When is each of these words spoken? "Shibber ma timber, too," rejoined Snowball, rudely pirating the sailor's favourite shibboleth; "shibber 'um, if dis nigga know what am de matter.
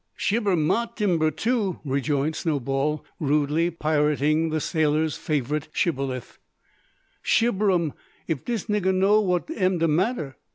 "Shibber 0.17 0.55
ma 0.57 0.87
timber, 0.87 1.29
too," 1.29 1.79
rejoined 1.85 2.35
Snowball, 2.35 3.05
rudely 3.19 3.69
pirating 3.69 4.49
the 4.49 4.59
sailor's 4.59 5.15
favourite 5.15 5.67
shibboleth; 5.73 6.39
"shibber 7.21 7.69
'um, 7.69 7.93
if 8.25 8.43
dis 8.43 8.65
nigga 8.65 8.95
know 8.95 9.21
what 9.21 9.51
am 9.51 9.77
de 9.77 9.87
matter. 9.87 10.37